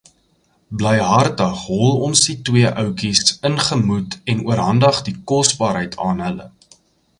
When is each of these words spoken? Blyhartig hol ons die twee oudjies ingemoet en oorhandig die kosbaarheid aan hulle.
Blyhartig 0.83 1.59
hol 1.65 1.93
ons 2.07 2.23
die 2.29 2.35
twee 2.49 2.71
oudjies 2.85 3.23
ingemoet 3.51 4.17
en 4.35 4.43
oorhandig 4.49 5.05
die 5.11 5.17
kosbaarheid 5.33 5.99
aan 6.09 6.27
hulle. 6.29 6.53